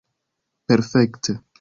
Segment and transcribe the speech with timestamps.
[0.67, 1.33] perfekte